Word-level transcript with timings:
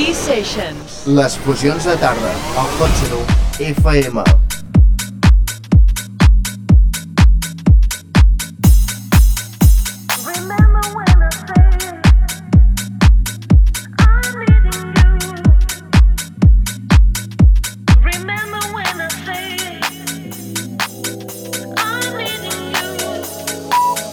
E-Sessions. 0.00 1.02
Les 1.06 1.36
fusions 1.44 1.84
de 1.84 1.96
tarda, 2.00 2.32
al 2.56 2.70
Hot 2.78 3.60
FM. 3.60 4.24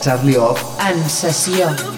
Charlie 0.02 0.38
Off 0.38 0.64
en 0.80 1.10
sessió. 1.10 1.97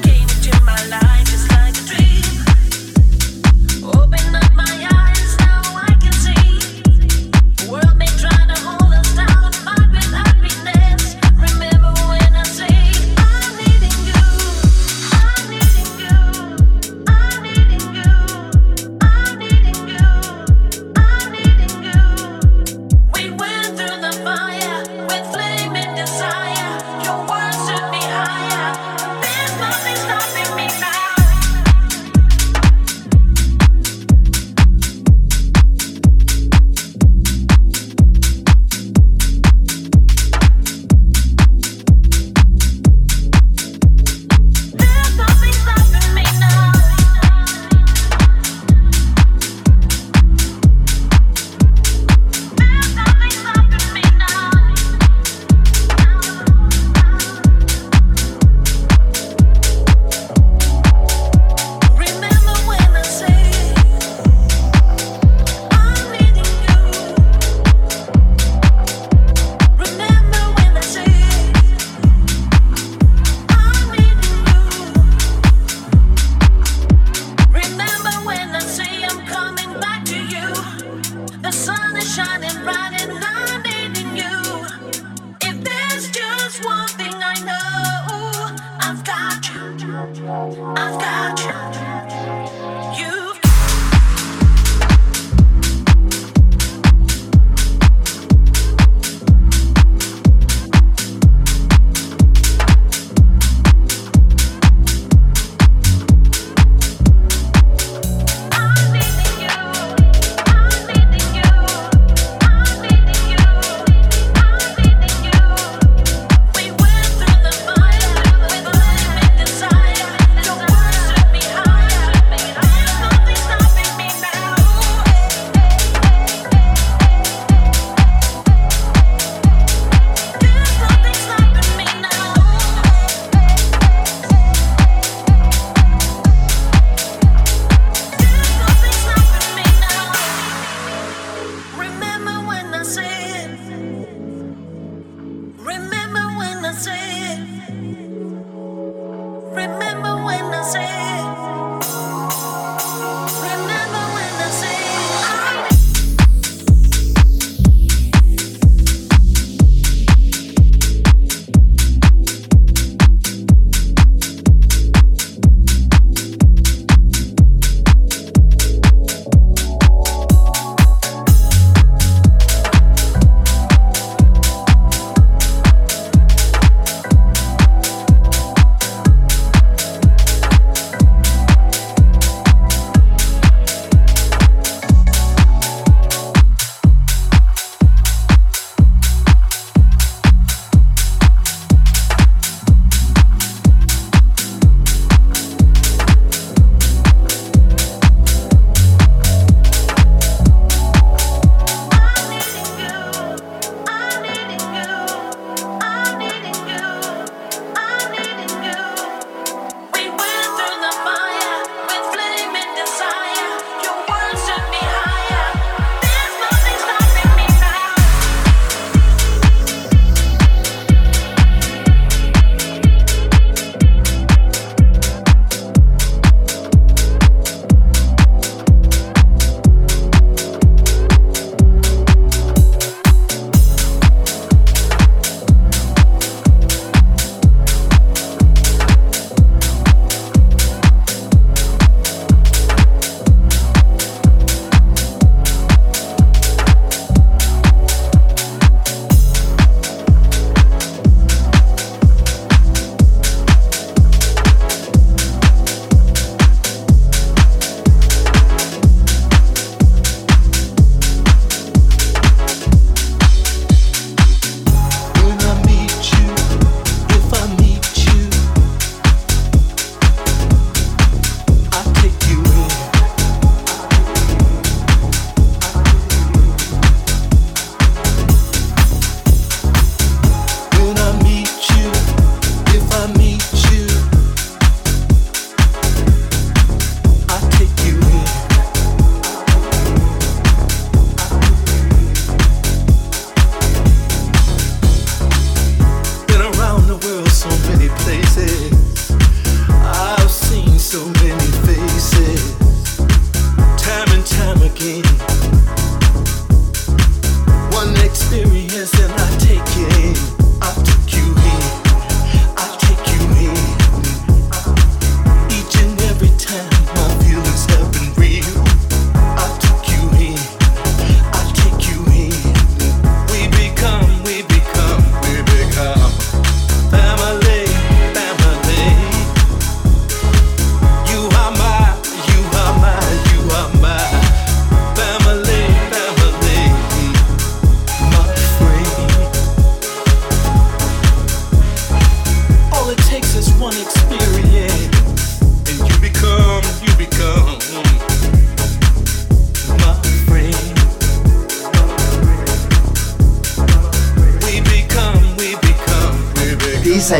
One 86.63 86.87
thing 86.89 87.13
I 87.15 87.39
know 87.45 88.57
I've 88.81 89.03
got 89.05 89.53
you. 89.53 89.87
I've 90.75 90.99
got 90.99 91.39
you. 91.83 91.88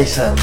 Sessions. 0.05 0.38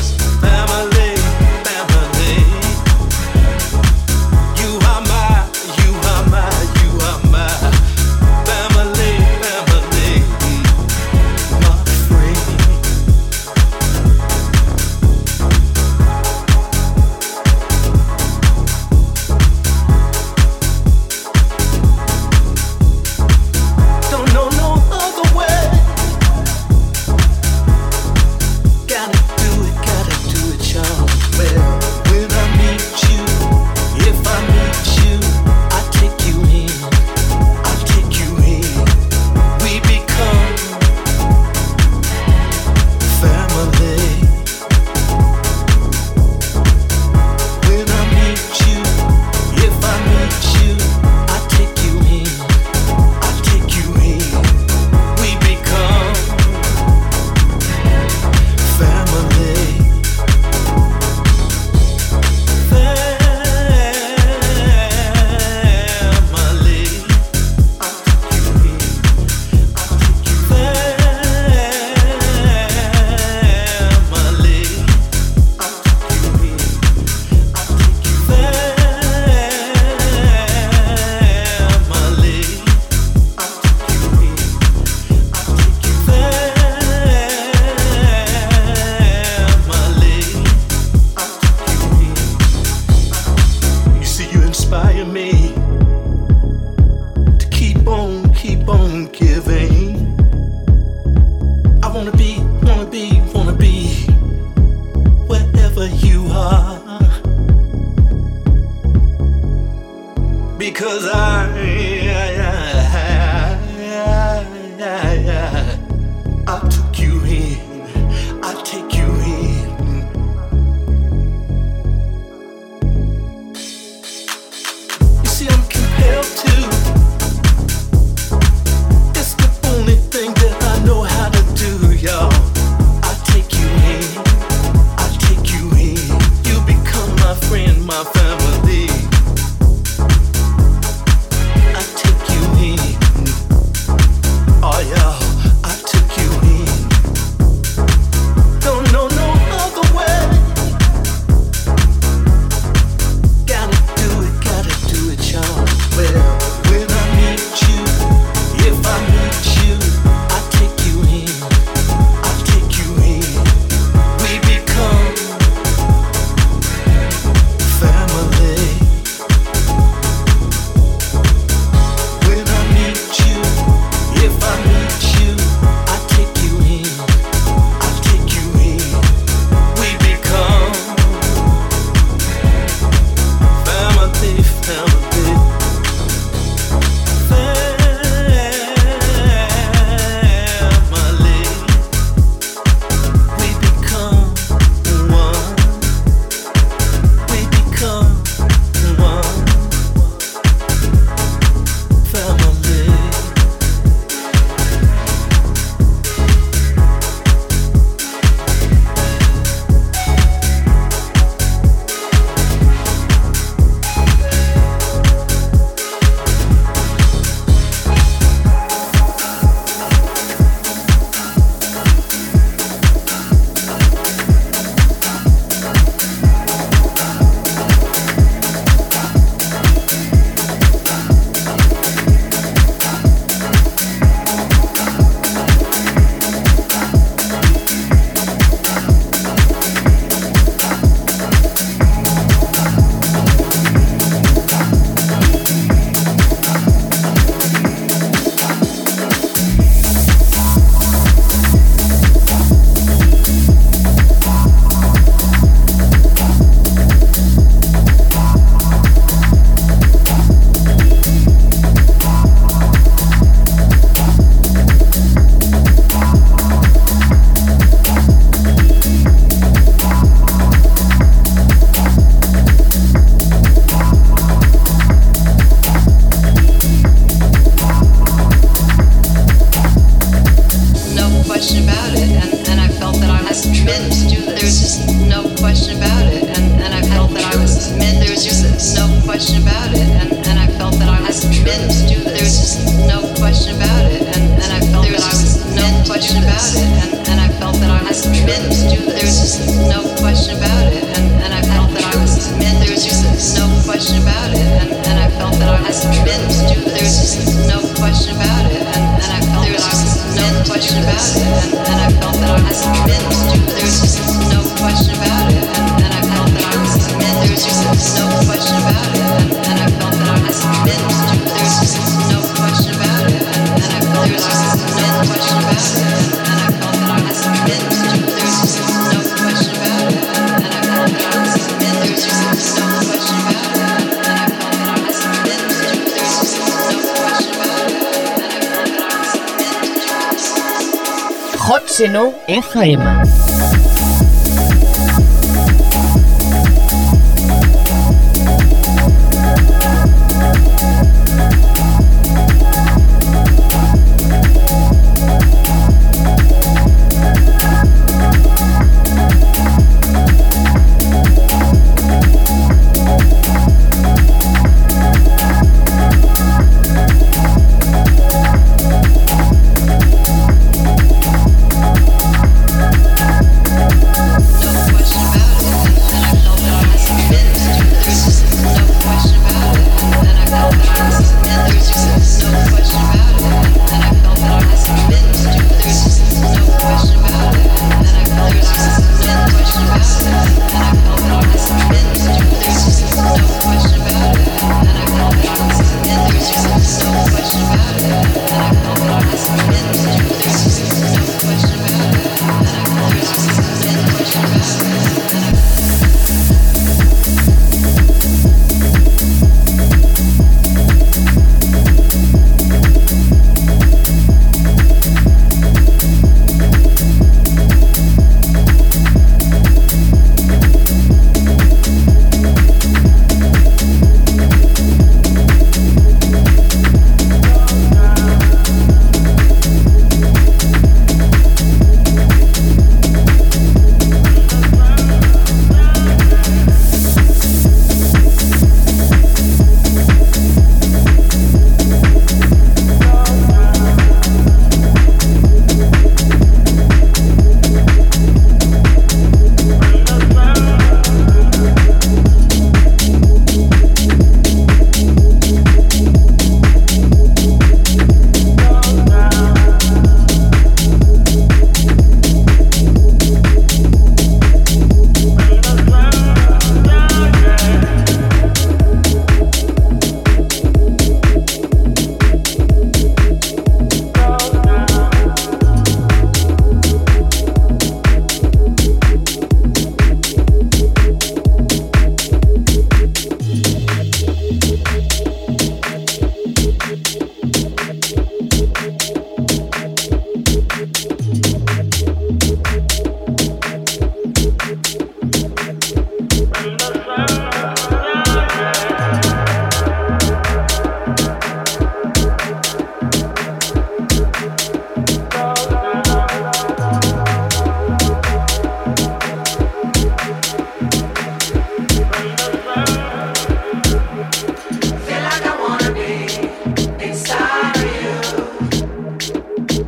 Seno 341.76 342.14
FM. 342.26 343.75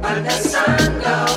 when 0.09 0.25
the 0.25 0.31
sun 0.31 1.00
goes. 1.00 1.27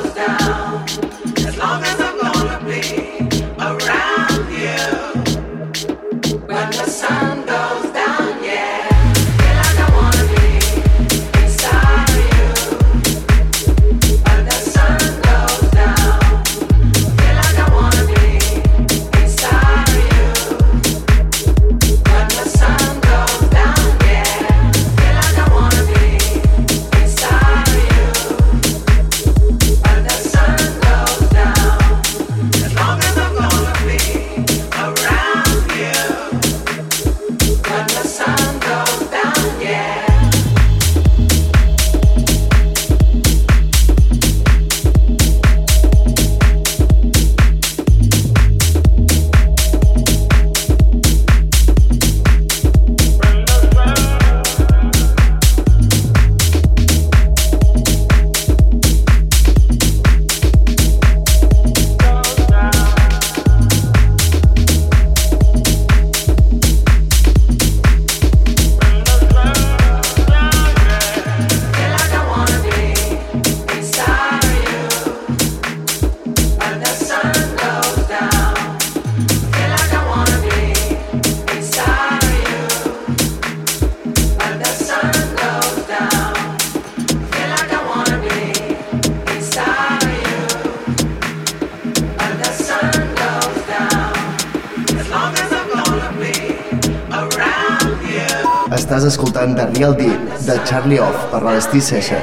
Off 101.74 101.90
per 101.90 102.21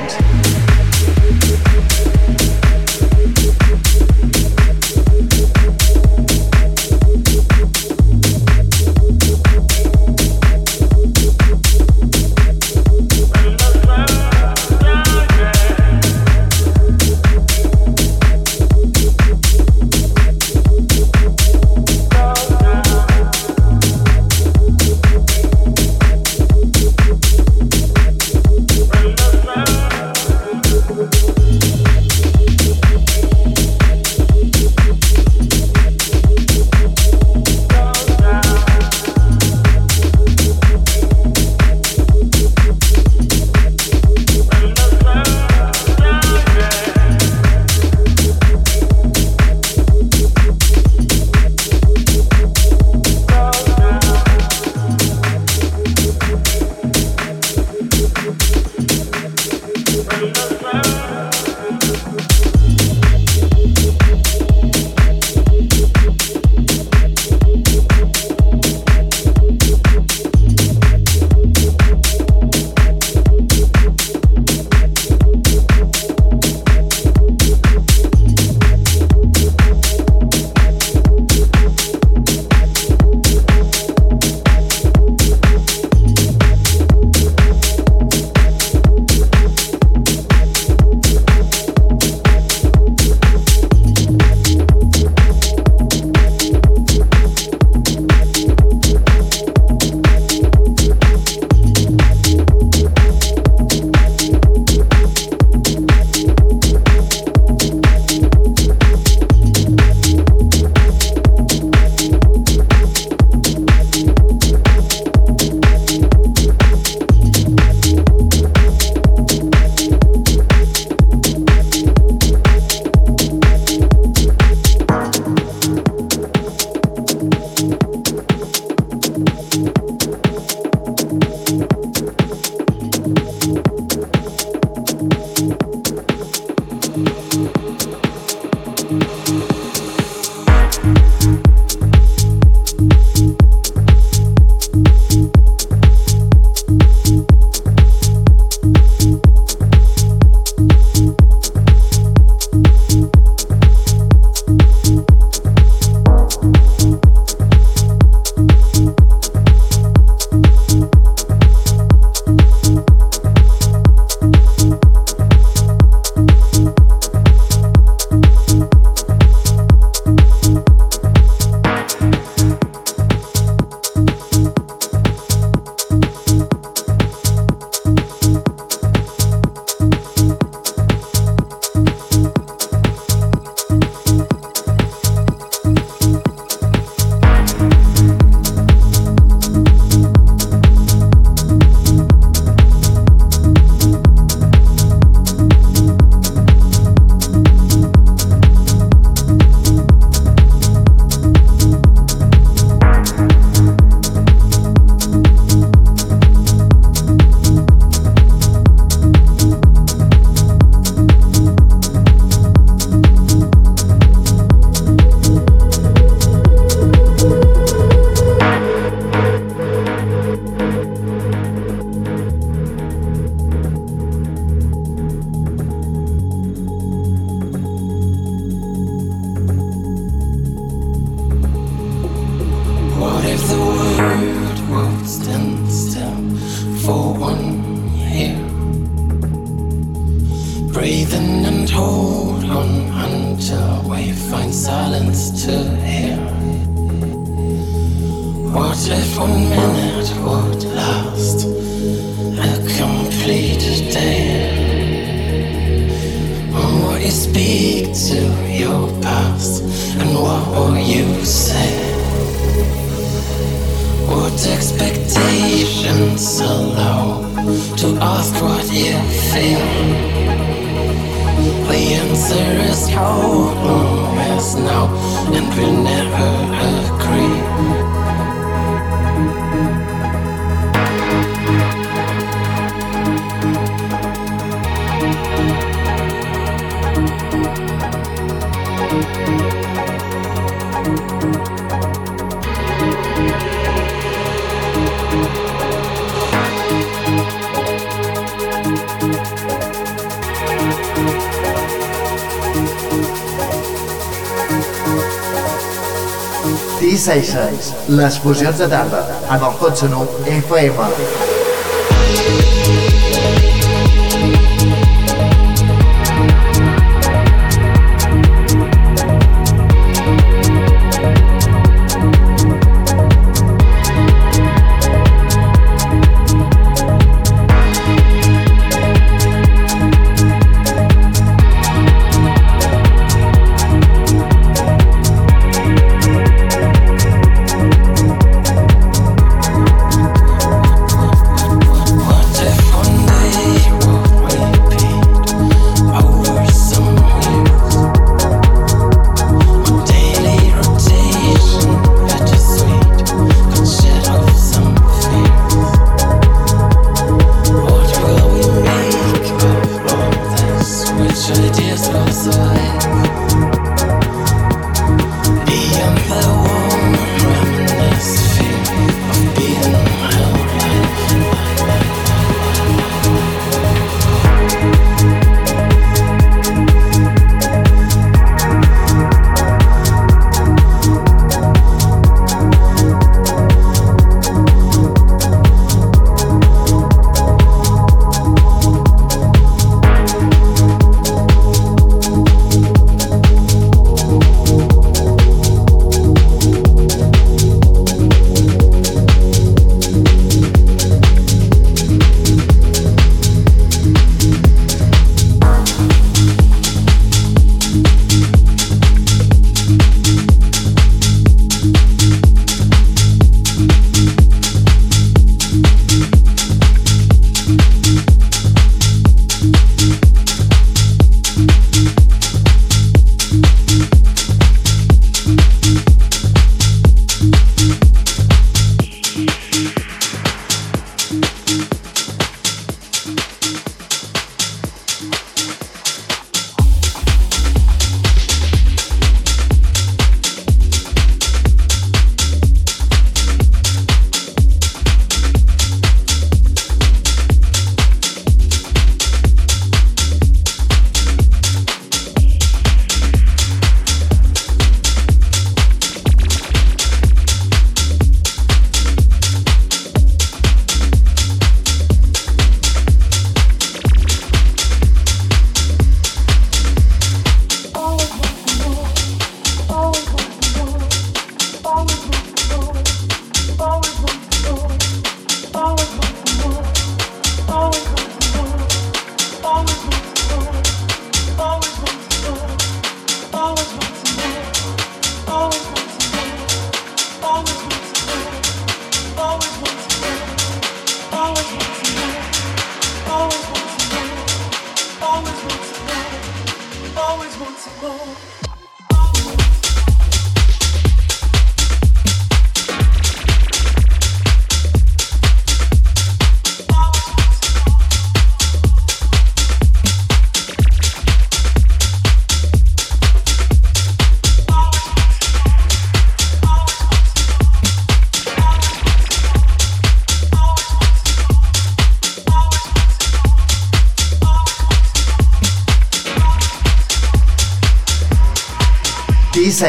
D-Sessions, 307.09 307.73
les 307.89 308.19
fusions 308.21 308.59
de 308.61 308.69
tarda, 308.69 309.01
en 309.33 309.49
el 309.49 309.57
cotxe 309.63 309.89
nou 309.89 310.05
FM. 310.29 311.28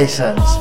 Sessions. 0.07 0.58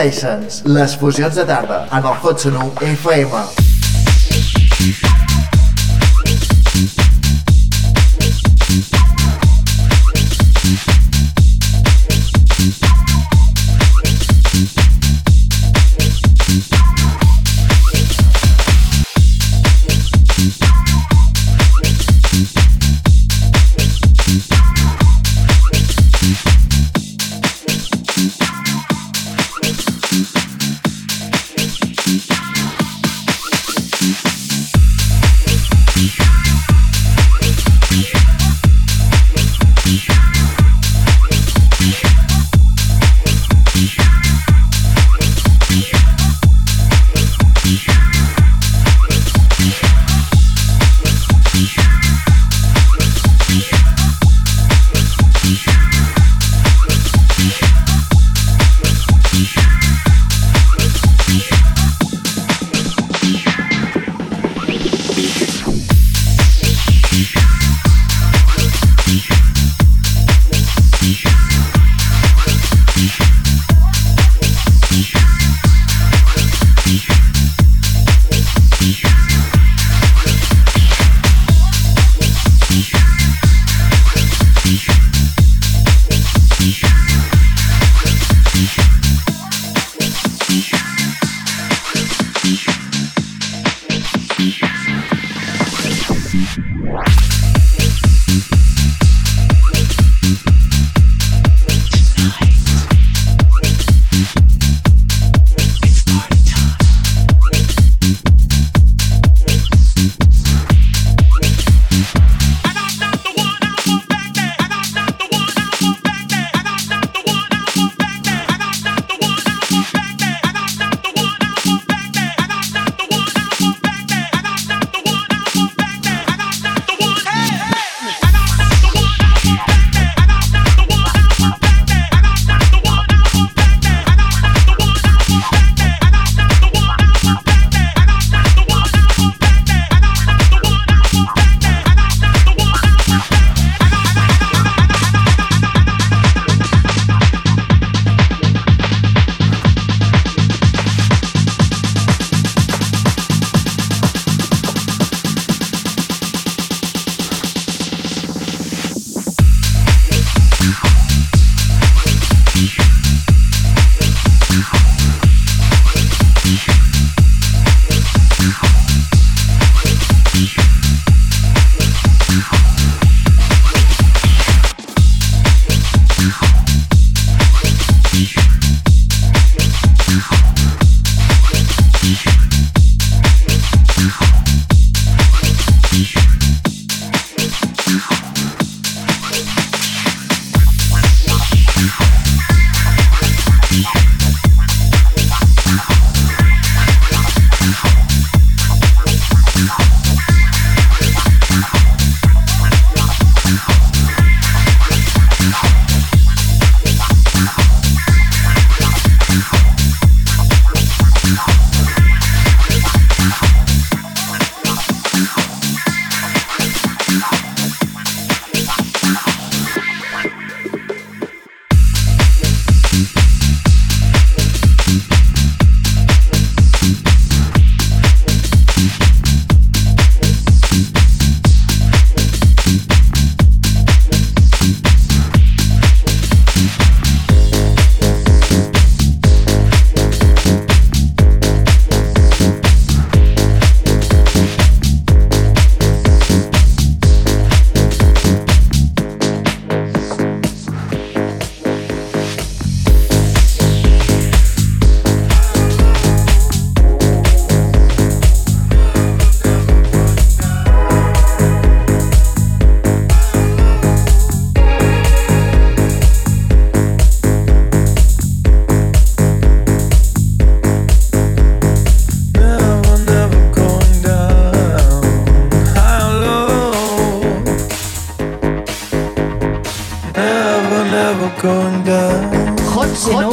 Sessions, 0.00 0.62
les 0.64 0.94
fusions 0.96 1.34
de 1.36 1.44
tarda, 1.44 1.82
en 1.92 2.06
el 2.12 2.22
Hot 2.22 2.40
Sonu 2.40 2.70
FM. 2.80 3.59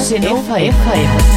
Oxygen 0.08 0.24
FM. 0.24 1.37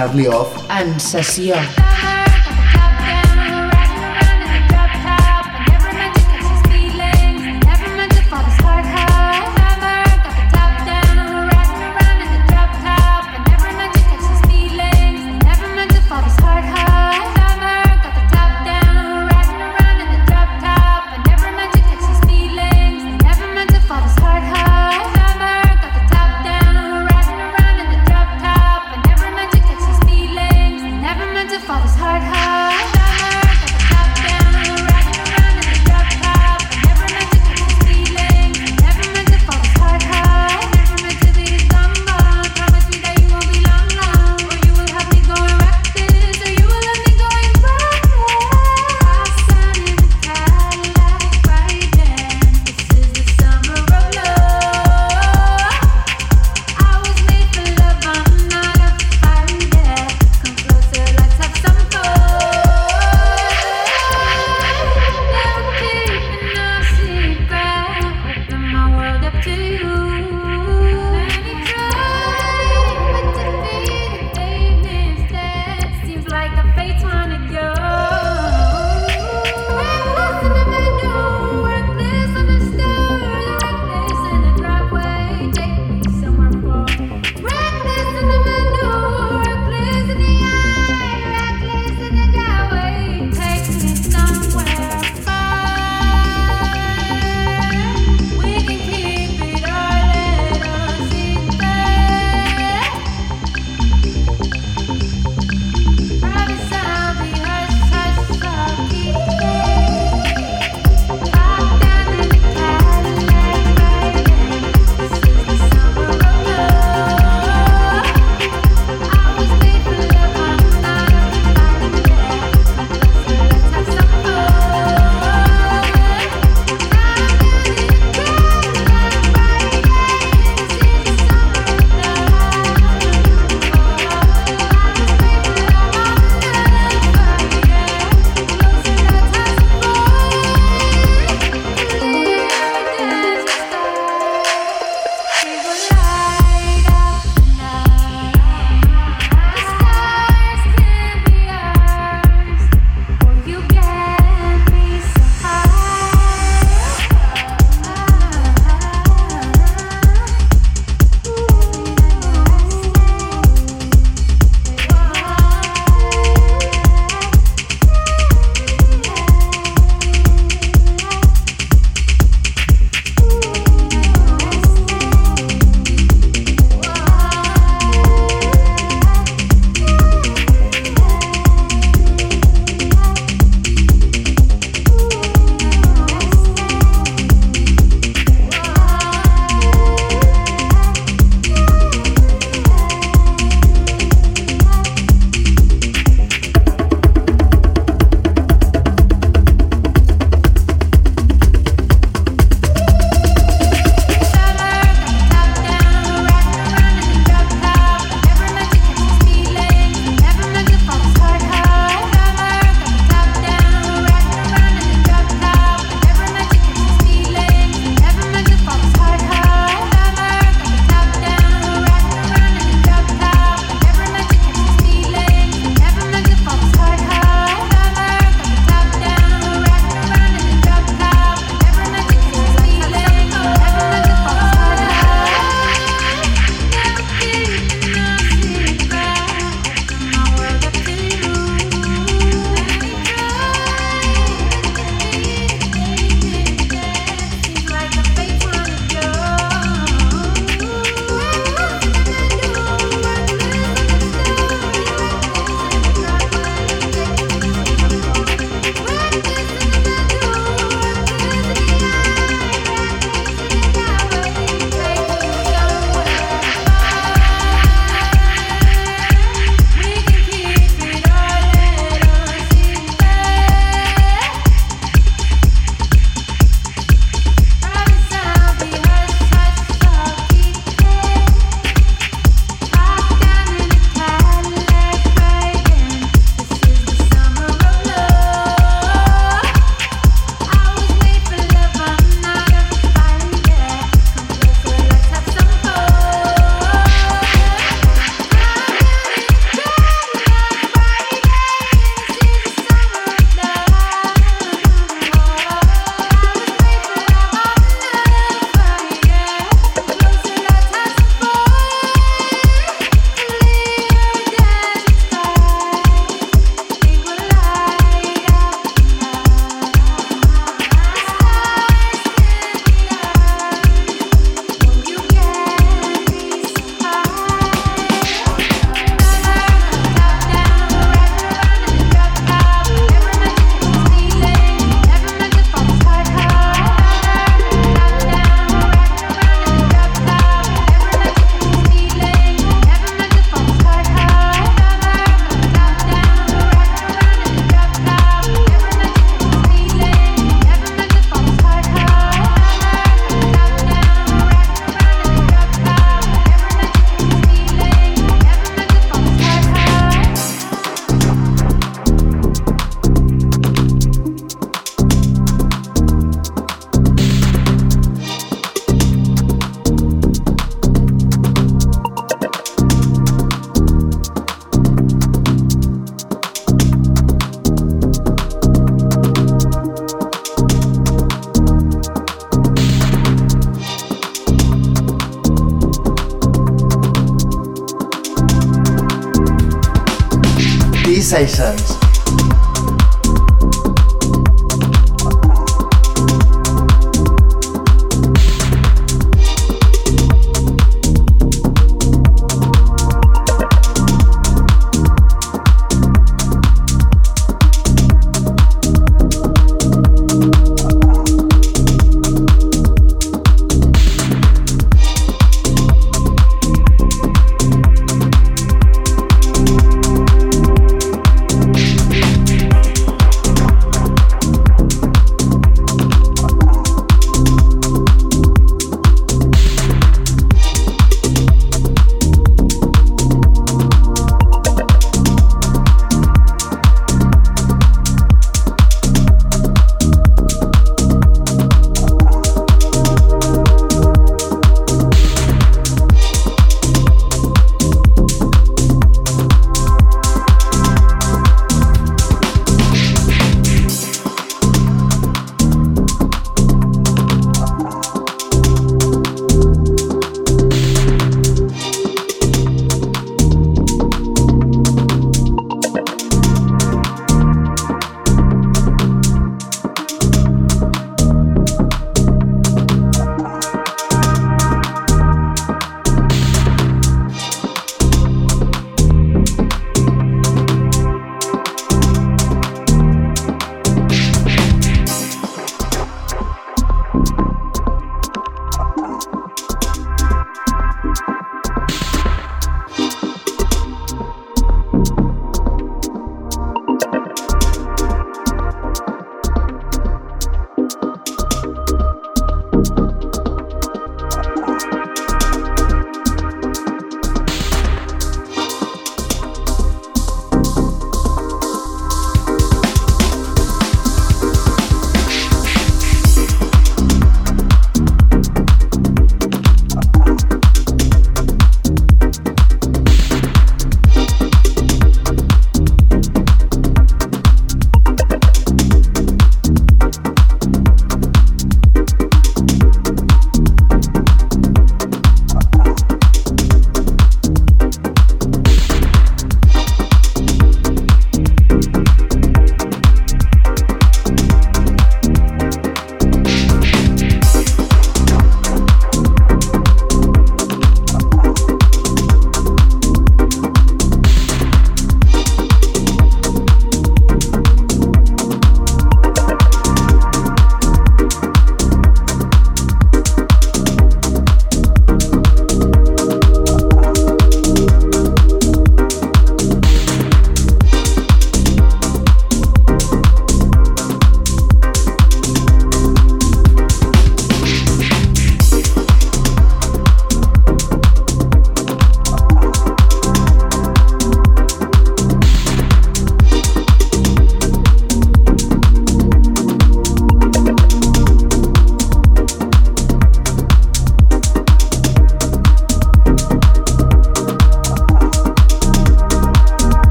Charlie 0.00 0.28
Off 0.28 0.56
en 0.70 0.98
sessió. 0.98 1.79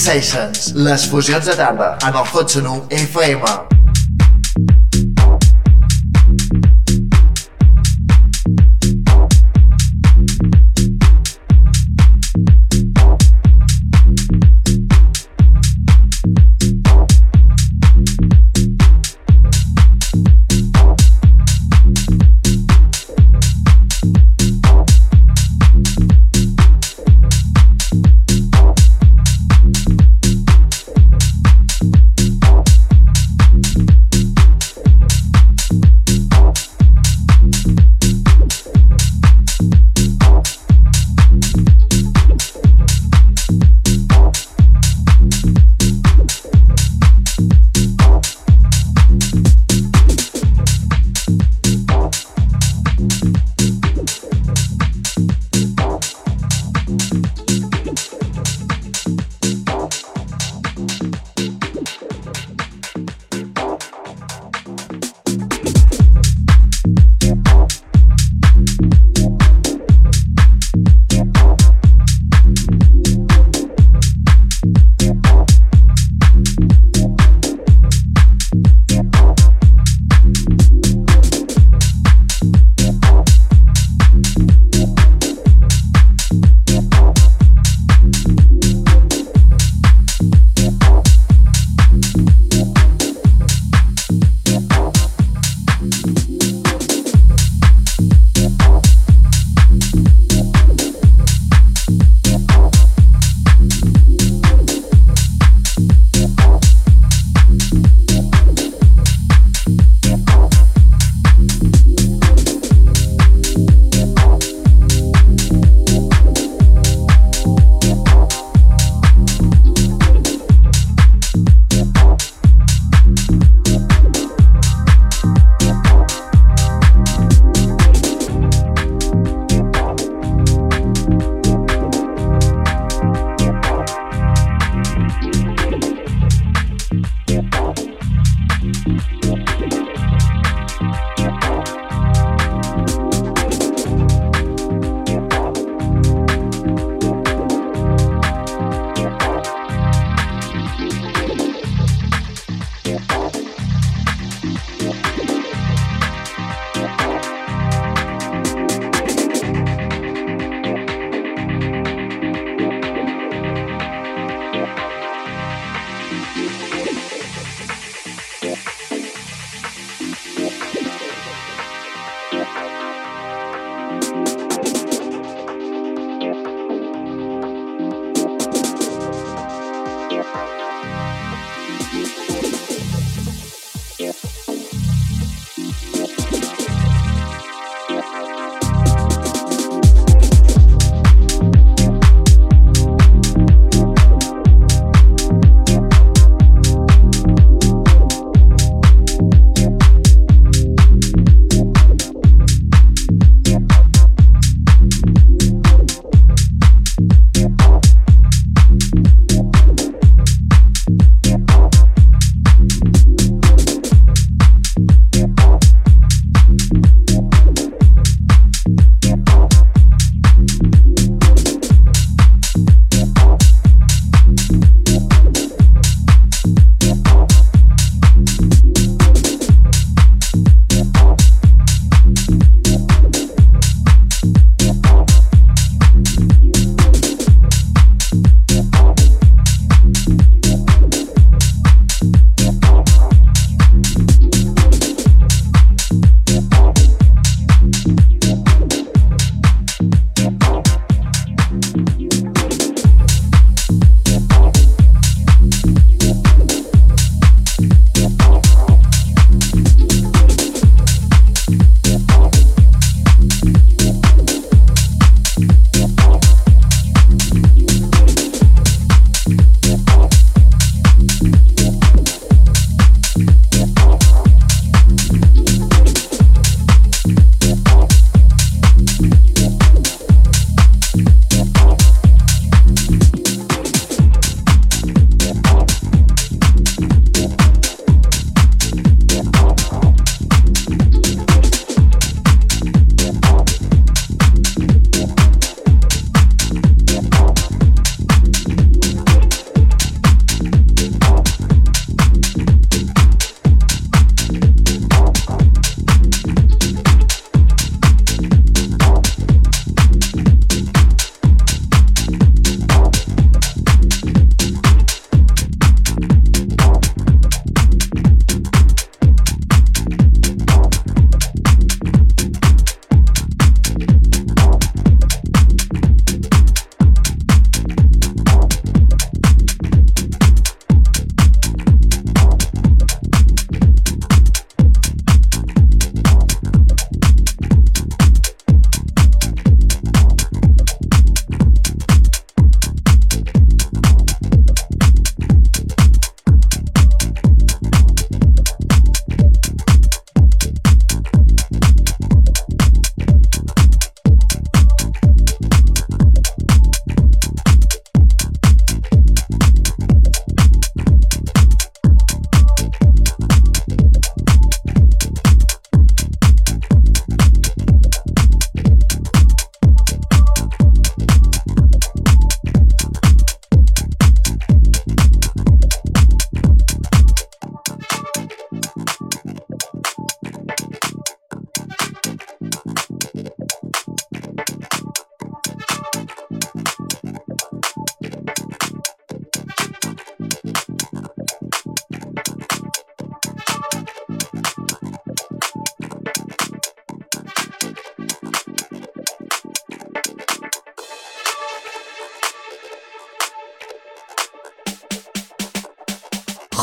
Sessions, 0.00 0.72
les 0.76 1.04
fusions 1.10 1.44
de 1.44 1.52
tarda, 1.52 1.98
en 2.08 2.16
el 2.16 2.24
Hot 2.32 2.48
Sonu 2.48 2.86
FM. 2.88 3.69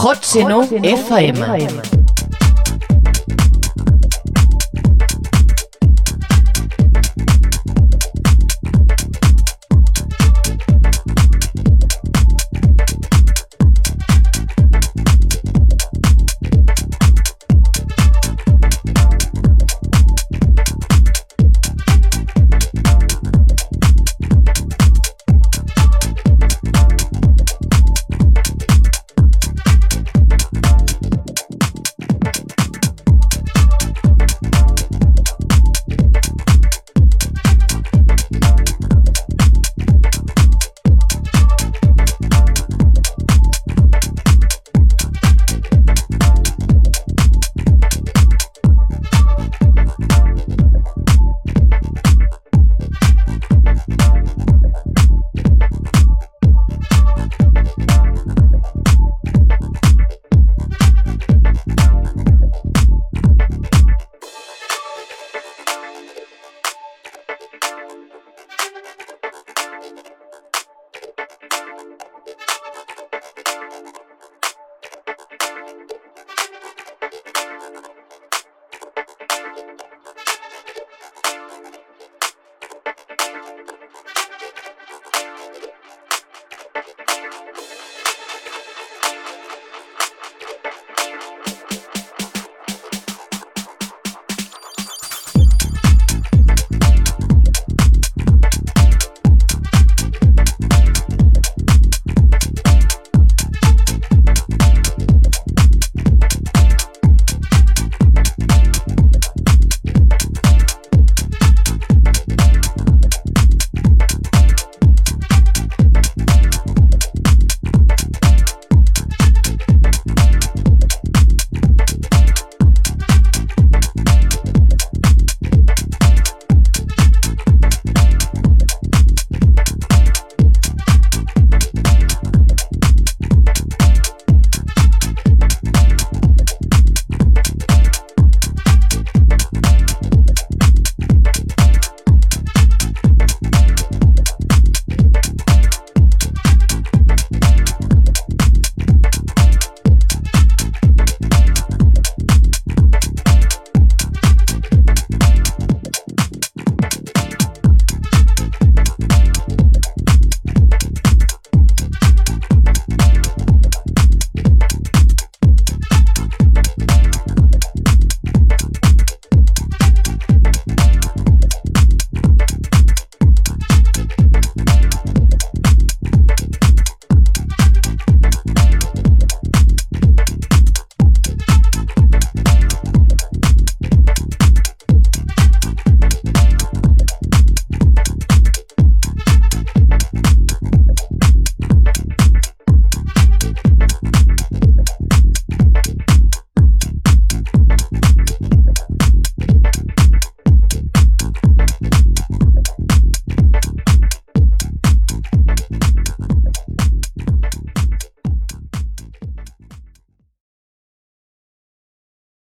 Hot 0.07 0.23
Seno 0.23 0.63
FM. 0.63 1.96